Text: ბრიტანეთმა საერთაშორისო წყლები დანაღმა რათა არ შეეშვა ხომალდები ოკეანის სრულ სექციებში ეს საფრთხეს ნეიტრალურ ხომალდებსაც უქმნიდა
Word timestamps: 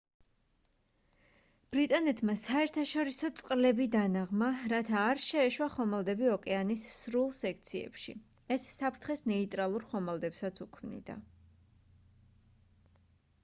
ბრიტანეთმა 1.73 2.33
საერთაშორისო 2.43 3.29
წყლები 3.41 3.85
დანაღმა 3.95 4.47
რათა 4.73 4.97
არ 5.11 5.21
შეეშვა 5.25 5.67
ხომალდები 5.75 6.31
ოკეანის 6.37 6.87
სრულ 6.95 7.29
სექციებში 7.41 8.17
ეს 8.57 8.67
საფრთხეს 8.81 9.23
ნეიტრალურ 9.35 9.89
ხომალდებსაც 9.93 10.63
უქმნიდა 10.69 11.19